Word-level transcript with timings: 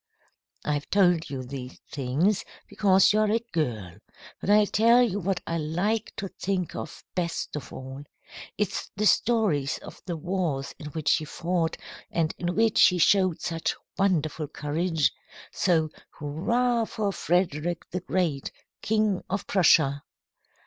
"I've 0.65 0.89
told 0.89 1.29
you 1.29 1.43
these 1.43 1.77
things 1.91 2.43
because 2.67 3.13
you 3.13 3.19
are 3.19 3.29
a 3.31 3.37
girl. 3.51 3.99
But 4.39 4.49
I'll 4.49 4.65
tell 4.65 5.03
you 5.03 5.19
what 5.19 5.43
I 5.45 5.59
like 5.59 6.11
to 6.17 6.27
think 6.27 6.73
of 6.73 7.03
best 7.13 7.55
of 7.55 7.71
all. 7.71 8.05
It's 8.57 8.89
the 8.95 9.05
stories 9.05 9.77
of 9.77 10.01
the 10.07 10.17
wars 10.17 10.73
in 10.79 10.87
which 10.87 11.17
he 11.17 11.25
fought 11.25 11.77
and 12.09 12.33
in 12.39 12.55
which 12.55 12.81
he 12.87 12.97
showed 12.97 13.41
such 13.41 13.75
wonderful 13.95 14.47
courage. 14.47 15.11
So, 15.51 15.91
hurrah 16.17 16.85
for 16.85 17.11
Frederick 17.13 17.87
the 17.91 17.99
Great, 18.01 18.51
King 18.81 19.21
of 19.29 19.45
Prussia!" 19.45 20.01